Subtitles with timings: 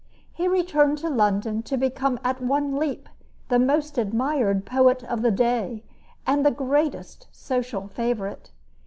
[0.33, 3.07] He returned to London to become at one leap
[3.49, 5.83] the most admired poet of the day
[6.25, 8.49] and the greatest social favorite.